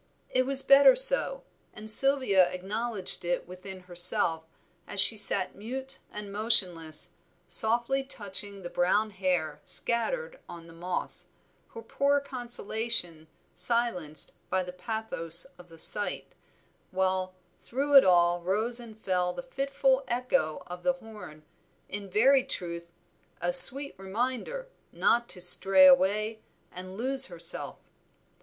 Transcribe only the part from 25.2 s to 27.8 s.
to stray away and lose herself."